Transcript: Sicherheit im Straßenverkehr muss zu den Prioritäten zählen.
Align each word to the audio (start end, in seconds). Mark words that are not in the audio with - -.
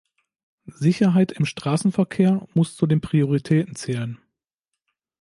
Sicherheit 0.79 1.31
im 1.33 1.45
Straßenverkehr 1.45 2.47
muss 2.55 2.75
zu 2.75 2.87
den 2.87 3.01
Prioritäten 3.01 3.75
zählen. 3.75 4.17